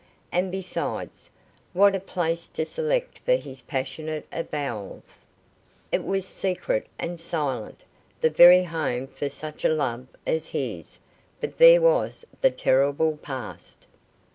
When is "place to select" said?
1.99-3.19